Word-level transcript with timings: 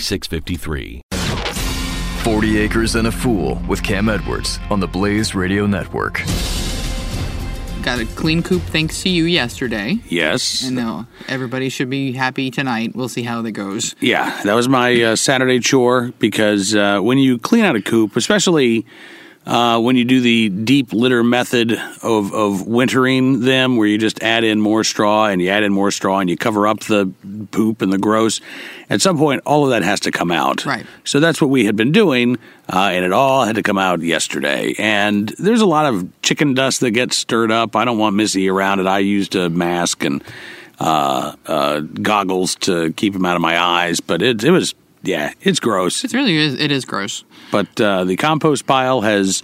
4653. 0.00 1.02
40 2.24 2.58
Acres 2.58 2.94
and 2.96 3.06
a 3.06 3.12
Fool 3.12 3.60
with 3.68 3.82
Cam 3.82 4.08
Edwards 4.08 4.58
on 4.70 4.80
the 4.80 4.88
Blaze 4.88 5.34
Radio 5.34 5.66
Network. 5.66 6.22
Got 7.82 8.00
a 8.00 8.06
clean 8.16 8.42
coop 8.42 8.62
thanks 8.62 9.02
to 9.02 9.10
you 9.10 9.24
yesterday. 9.24 9.98
Yes. 10.08 10.64
And 10.64 10.74
now 10.74 11.06
everybody 11.28 11.68
should 11.68 11.90
be 11.90 12.12
happy 12.12 12.50
tonight. 12.50 12.96
We'll 12.96 13.10
see 13.10 13.22
how 13.22 13.42
that 13.42 13.52
goes. 13.52 13.94
Yeah, 14.00 14.42
that 14.44 14.54
was 14.54 14.68
my 14.68 15.00
uh, 15.02 15.16
Saturday 15.16 15.60
chore 15.60 16.12
because 16.18 16.74
uh, 16.74 17.00
when 17.00 17.18
you 17.18 17.38
clean 17.38 17.64
out 17.64 17.76
a 17.76 17.82
coop, 17.82 18.16
especially 18.16 18.86
uh, 19.46 19.78
when 19.80 19.96
you 19.96 20.04
do 20.04 20.20
the 20.20 20.48
deep 20.48 20.92
litter 20.92 21.22
method 21.22 21.72
of, 22.02 22.32
of 22.32 22.66
wintering 22.66 23.40
them, 23.40 23.76
where 23.76 23.86
you 23.86 23.98
just 23.98 24.22
add 24.22 24.42
in 24.44 24.60
more 24.60 24.84
straw 24.84 25.26
and 25.26 25.42
you 25.42 25.50
add 25.50 25.62
in 25.62 25.72
more 25.72 25.90
straw 25.90 26.18
and 26.18 26.30
you 26.30 26.36
cover 26.36 26.66
up 26.66 26.80
the 26.80 27.10
poop 27.50 27.82
and 27.82 27.92
the 27.92 27.98
gross, 27.98 28.40
at 28.88 29.02
some 29.02 29.18
point 29.18 29.42
all 29.44 29.64
of 29.64 29.70
that 29.70 29.82
has 29.82 30.00
to 30.00 30.10
come 30.10 30.30
out. 30.30 30.64
Right. 30.64 30.86
So 31.04 31.20
that's 31.20 31.40
what 31.40 31.50
we 31.50 31.66
had 31.66 31.76
been 31.76 31.92
doing, 31.92 32.38
uh, 32.72 32.90
and 32.92 33.04
it 33.04 33.12
all 33.12 33.44
had 33.44 33.56
to 33.56 33.62
come 33.62 33.78
out 33.78 34.00
yesterday. 34.00 34.74
And 34.78 35.28
there's 35.38 35.60
a 35.60 35.66
lot 35.66 35.92
of 35.92 36.08
chicken 36.22 36.54
dust 36.54 36.80
that 36.80 36.92
gets 36.92 37.16
stirred 37.16 37.52
up. 37.52 37.76
I 37.76 37.84
don't 37.84 37.98
want 37.98 38.16
Missy 38.16 38.48
around 38.48 38.80
it. 38.80 38.86
I 38.86 39.00
used 39.00 39.34
a 39.34 39.50
mask 39.50 40.04
and 40.04 40.24
uh, 40.80 41.36
uh, 41.46 41.80
goggles 41.80 42.56
to 42.56 42.92
keep 42.94 43.14
him 43.14 43.24
out 43.24 43.36
of 43.36 43.42
my 43.42 43.58
eyes, 43.60 44.00
but 44.00 44.22
it, 44.22 44.42
it 44.42 44.50
was 44.50 44.74
yeah, 45.04 45.32
it's 45.42 45.60
gross. 45.60 46.04
It 46.04 46.12
really 46.12 46.36
is. 46.36 46.54
It 46.54 46.72
is 46.72 46.84
gross. 46.84 47.24
But 47.52 47.80
uh, 47.80 48.04
the 48.04 48.16
compost 48.16 48.66
pile 48.66 49.02
has 49.02 49.42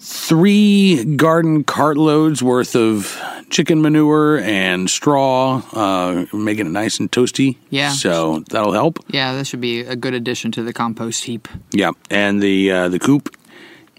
three 0.00 1.16
garden 1.16 1.64
cartloads 1.64 2.42
worth 2.42 2.76
of 2.76 3.18
chicken 3.50 3.80
manure 3.80 4.38
and 4.40 4.90
straw, 4.90 5.62
uh, 5.72 6.26
making 6.32 6.66
it 6.66 6.70
nice 6.70 7.00
and 7.00 7.10
toasty. 7.10 7.56
Yeah. 7.70 7.90
So 7.90 8.40
that'll 8.50 8.72
help. 8.72 8.98
Yeah, 9.08 9.34
that 9.34 9.46
should 9.46 9.60
be 9.60 9.80
a 9.80 9.96
good 9.96 10.14
addition 10.14 10.52
to 10.52 10.62
the 10.62 10.72
compost 10.72 11.24
heap. 11.24 11.48
Yeah, 11.72 11.92
and 12.10 12.42
the 12.42 12.70
uh, 12.70 12.88
the 12.90 12.98
coop 12.98 13.34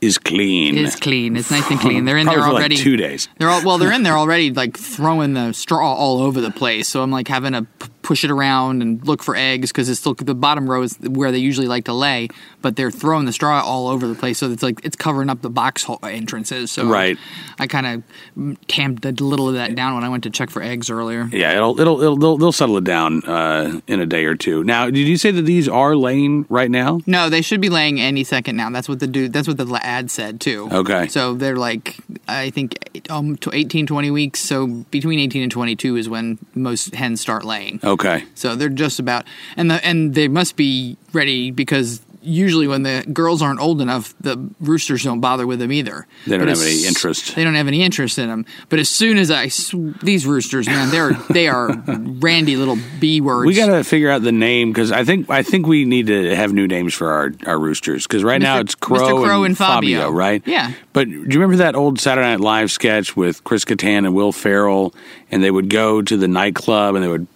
is 0.01 0.17
clean. 0.17 0.77
It 0.77 0.83
is 0.83 0.95
clean. 0.95 1.35
It's 1.35 1.49
nice 1.49 1.69
and 1.71 1.79
clean. 1.79 2.05
They're 2.05 2.17
in 2.17 2.27
there 2.27 2.39
already. 2.41 2.75
Like 2.75 2.83
two 2.83 2.97
days. 2.97 3.27
They're 3.39 3.49
all 3.49 3.63
well. 3.65 3.77
They're 3.77 3.93
in 3.93 4.03
there 4.03 4.17
already, 4.17 4.51
like 4.51 4.77
throwing 4.77 5.33
the 5.33 5.53
straw 5.53 5.93
all 5.93 6.21
over 6.21 6.41
the 6.41 6.51
place. 6.51 6.87
So 6.87 7.01
I'm 7.01 7.11
like 7.11 7.27
having 7.27 7.53
to 7.53 7.63
p- 7.63 7.87
push 8.05 8.23
it 8.23 8.29
around 8.29 8.83
and 8.83 9.05
look 9.07 9.23
for 9.23 9.35
eggs 9.35 9.71
because 9.71 9.89
it's 9.89 9.99
still 9.99 10.13
the 10.13 10.35
bottom 10.35 10.69
row 10.69 10.83
is 10.83 10.95
where 11.01 11.31
they 11.31 11.39
usually 11.39 11.67
like 11.67 11.85
to 11.85 11.93
lay, 11.93 12.27
but 12.61 12.75
they're 12.75 12.91
throwing 12.91 13.25
the 13.25 13.33
straw 13.33 13.63
all 13.65 13.87
over 13.87 14.07
the 14.07 14.13
place. 14.13 14.37
So 14.37 14.51
it's 14.51 14.61
like 14.61 14.79
it's 14.85 14.95
covering 14.95 15.27
up 15.27 15.41
the 15.41 15.49
box 15.49 15.83
hole 15.83 15.97
entrances. 16.03 16.71
So 16.71 16.85
Right. 16.85 17.17
I 17.57 17.65
kind 17.65 17.87
of 17.87 18.67
tamped 18.67 19.05
a 19.05 19.11
little 19.11 19.49
of 19.49 19.55
that 19.55 19.73
down 19.73 19.95
when 19.95 20.03
I 20.03 20.09
went 20.09 20.23
to 20.25 20.29
check 20.29 20.51
for 20.51 20.61
eggs 20.61 20.91
earlier. 20.91 21.27
Yeah, 21.31 21.55
it'll 21.55 21.79
it'll, 21.79 21.99
it'll 21.99 22.15
they'll, 22.15 22.37
they'll 22.37 22.51
settle 22.51 22.77
it 22.77 22.83
down 22.83 23.23
uh, 23.25 23.81
in 23.87 23.99
a 23.99 24.05
day 24.05 24.25
or 24.25 24.35
two. 24.35 24.63
Now, 24.63 24.85
did 24.85 25.07
you 25.07 25.17
say 25.17 25.31
that 25.31 25.41
these 25.41 25.67
are 25.67 25.95
laying 25.95 26.45
right 26.47 26.69
now? 26.69 26.99
No, 27.07 27.29
they 27.29 27.41
should 27.41 27.59
be 27.59 27.69
laying 27.69 27.99
any 27.99 28.23
second 28.23 28.55
now. 28.55 28.69
That's 28.69 28.87
what 28.87 28.99
the 28.99 29.07
dude. 29.07 29.33
That's 29.33 29.47
what 29.47 29.57
the 29.57 29.79
ad 29.81 30.11
said 30.11 30.39
too. 30.39 30.69
Okay. 30.71 31.07
So 31.07 31.33
they're 31.33 31.55
like, 31.55 31.97
I 32.27 32.51
think, 32.51 32.77
um, 33.09 33.35
to 33.37 33.49
18, 33.51 33.87
20 33.87 34.11
weeks. 34.11 34.41
So 34.41 34.67
between 34.67 35.17
eighteen 35.17 35.41
and 35.41 35.51
twenty 35.51 35.75
two 35.75 35.95
is 35.95 36.07
when 36.07 36.37
most 36.53 36.93
hens 36.93 37.19
start 37.19 37.43
laying. 37.43 37.79
Okay. 37.83 37.94
So 38.35 38.55
they're 38.55 38.69
just 38.69 38.99
about, 38.99 39.25
and 39.57 39.69
the 39.71 39.85
and 39.85 40.13
they 40.13 40.27
must 40.27 40.55
be 40.55 40.97
ready 41.13 41.51
because 41.51 42.01
usually 42.27 42.67
when 42.67 42.81
the 42.81 43.05
girls 43.13 43.41
aren't 43.41 43.59
old 43.59 43.81
enough, 43.81 44.15
the 44.19 44.49
roosters 44.59 45.03
don't 45.03 45.19
bother 45.19 45.45
with 45.45 45.59
them 45.59 45.71
either. 45.71 46.07
They 46.25 46.37
don't 46.37 46.47
But 46.47 46.57
have 46.57 46.61
any 46.65 46.85
interest. 46.85 47.35
They 47.35 47.43
don't 47.43 47.53
have 47.53 47.67
any 47.67 47.83
interest 47.83 48.17
in 48.17 48.27
them. 48.29 48.45
But 48.69 48.79
as 48.79 48.89
soon 48.89 49.17
as 49.17 49.29
I 49.29 49.47
sw- 49.49 49.93
these 50.01 50.25
roosters, 50.25 50.65
man, 50.65 50.89
they're 50.89 51.13
they 51.29 51.47
are 51.47 51.71
randy 51.87 52.55
little 52.55 52.77
b 52.99 53.21
words. 53.21 53.45
We 53.45 53.53
got 53.53 53.67
to 53.67 53.83
figure 53.83 54.09
out 54.09 54.23
the 54.23 54.31
name 54.31 54.71
because 54.71 54.91
I 54.91 55.03
think 55.03 55.29
I 55.29 55.43
think 55.43 55.67
we 55.67 55.85
need 55.85 56.07
to 56.07 56.35
have 56.35 56.51
new 56.51 56.67
names 56.67 56.93
for 56.93 57.11
our, 57.11 57.31
our 57.45 57.59
roosters 57.59 58.07
because 58.07 58.23
right 58.23 58.41
now 58.41 58.59
it's 58.59 58.75
Crow, 58.75 58.97
Mr. 58.99 59.23
Crow 59.23 59.43
and, 59.43 59.51
and 59.51 59.57
Fabio. 59.57 60.09
right? 60.09 60.41
Yeah. 60.45 60.71
But 60.93 61.05
do 61.05 61.11
you 61.13 61.25
remember 61.27 61.57
that 61.57 61.75
old 61.75 61.99
Saturday 61.99 62.27
Night 62.27 62.39
Live 62.39 62.71
sketch 62.71 63.15
with 63.15 63.43
Chris 63.43 63.65
Kattan 63.65 63.99
and 63.99 64.15
Will 64.15 64.31
Ferrell, 64.31 64.95
and 65.29 65.43
they 65.43 65.51
would 65.51 65.69
go 65.69 66.01
to 66.01 66.17
the 66.17 66.27
nightclub 66.27 66.95
and 66.95 67.03
they 67.03 67.07
would 67.09 67.27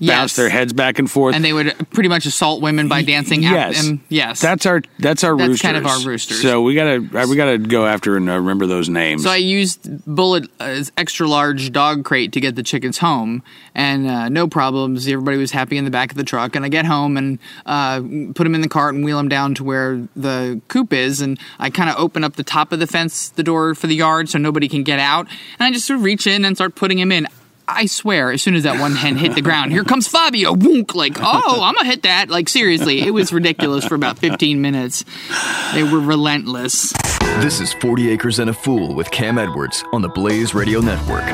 bounce 0.00 0.36
their 0.36 0.48
heads 0.48 0.72
back 0.72 0.98
and 0.98 1.10
forth, 1.10 1.34
and 1.34 1.44
they 1.44 1.52
would 1.52 1.74
pretty 1.90 2.08
much 2.08 2.26
assault 2.26 2.62
women 2.62 2.88
by 2.88 3.02
dancing 3.02 3.42
yes, 3.42 3.78
at 3.78 3.84
them. 3.84 4.04
Yes, 4.08 4.40
that's 4.40 4.66
our 4.66 4.82
that's 4.98 5.24
our 5.24 5.36
That's 5.36 5.48
roosters. 5.48 5.62
kind 5.62 5.76
of 5.76 5.86
our 5.86 6.00
roosters. 6.00 6.42
So 6.42 6.62
we 6.62 6.74
gotta 6.74 7.26
we 7.28 7.36
gotta 7.36 7.58
go 7.58 7.86
after 7.86 8.16
and 8.16 8.28
uh, 8.28 8.36
remember 8.36 8.66
those 8.66 8.88
names. 8.88 9.24
So 9.24 9.30
I 9.30 9.36
used 9.36 10.04
Bullet 10.06 10.48
as 10.60 10.92
extra 10.96 11.26
large 11.26 11.72
dog 11.72 12.04
crate 12.04 12.32
to 12.32 12.40
get 12.40 12.56
the 12.56 12.62
chickens 12.62 12.98
home, 12.98 13.42
and 13.74 14.06
uh, 14.06 14.28
no 14.28 14.48
problems. 14.48 15.06
Everybody 15.06 15.36
was 15.36 15.50
happy 15.50 15.76
in 15.76 15.84
the 15.84 15.90
back 15.90 16.10
of 16.10 16.16
the 16.16 16.24
truck. 16.24 16.54
And 16.54 16.64
I 16.64 16.68
get 16.68 16.84
home 16.84 17.16
and 17.16 17.38
uh, 17.66 18.00
put 18.34 18.44
them 18.44 18.54
in 18.54 18.60
the 18.60 18.68
cart 18.68 18.94
and 18.94 19.04
wheel 19.04 19.16
them 19.16 19.28
down 19.28 19.54
to 19.54 19.64
where 19.64 20.06
the 20.14 20.60
coop 20.68 20.92
is. 20.92 21.20
And 21.20 21.38
I 21.58 21.70
kind 21.70 21.90
of 21.90 21.96
open 21.98 22.24
up 22.24 22.36
the 22.36 22.44
top 22.44 22.72
of 22.72 22.78
the 22.78 22.86
fence, 22.86 23.30
the 23.30 23.42
door 23.42 23.74
for 23.74 23.86
the 23.86 23.96
yard, 23.96 24.28
so 24.28 24.38
nobody 24.38 24.68
can 24.68 24.82
get 24.82 24.98
out. 24.98 25.26
And 25.58 25.66
I 25.66 25.70
just 25.70 25.86
sort 25.86 25.98
of 25.98 26.04
reach 26.04 26.26
in 26.26 26.44
and 26.44 26.56
start 26.56 26.74
putting 26.74 26.98
him 26.98 27.12
in. 27.12 27.26
I 27.66 27.86
swear, 27.86 28.30
as 28.30 28.42
soon 28.42 28.54
as 28.54 28.64
that 28.64 28.78
one 28.78 28.94
hen 28.94 29.16
hit 29.16 29.34
the 29.34 29.40
ground, 29.40 29.72
here 29.72 29.84
comes 29.84 30.06
Fabio. 30.06 30.54
Woonk, 30.54 30.94
like, 30.94 31.14
oh, 31.18 31.60
I'm 31.62 31.74
gonna 31.74 31.88
hit 31.88 32.02
that. 32.02 32.28
Like, 32.28 32.48
seriously, 32.48 33.00
it 33.00 33.10
was 33.10 33.32
ridiculous 33.32 33.86
for 33.86 33.94
about 33.94 34.18
15 34.18 34.60
minutes. 34.60 35.04
They 35.72 35.82
were 35.82 36.00
relentless. 36.00 36.92
This 37.40 37.60
is 37.60 37.72
40 37.74 38.10
Acres 38.10 38.38
and 38.38 38.50
a 38.50 38.54
Fool 38.54 38.94
with 38.94 39.10
Cam 39.10 39.38
Edwards 39.38 39.82
on 39.92 40.02
the 40.02 40.08
Blaze 40.08 40.54
Radio 40.54 40.80
Network. 40.80 41.24